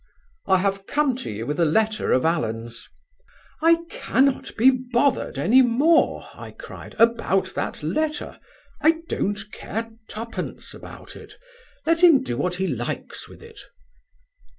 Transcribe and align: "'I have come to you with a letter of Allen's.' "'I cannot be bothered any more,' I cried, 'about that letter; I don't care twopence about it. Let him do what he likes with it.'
"'I 0.47 0.57
have 0.57 0.87
come 0.87 1.15
to 1.17 1.29
you 1.29 1.45
with 1.45 1.59
a 1.59 1.63
letter 1.63 2.11
of 2.11 2.25
Allen's.' 2.25 2.89
"'I 3.61 3.83
cannot 3.87 4.49
be 4.57 4.71
bothered 4.71 5.37
any 5.37 5.61
more,' 5.61 6.27
I 6.33 6.49
cried, 6.53 6.95
'about 6.97 7.53
that 7.53 7.83
letter; 7.83 8.39
I 8.81 9.01
don't 9.07 9.51
care 9.51 9.91
twopence 10.07 10.73
about 10.73 11.15
it. 11.15 11.35
Let 11.85 12.01
him 12.03 12.23
do 12.23 12.35
what 12.35 12.55
he 12.55 12.65
likes 12.65 13.29
with 13.29 13.43
it.' 13.43 13.59